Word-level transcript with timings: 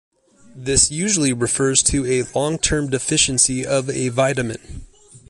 This 0.55 0.89
usually 0.89 1.31
refers 1.31 1.83
to 1.83 2.07
a 2.07 2.23
long-term 2.33 2.89
deficiency 2.89 3.63
of 3.63 3.87
a 3.87 4.09
vitamin. 4.09 4.87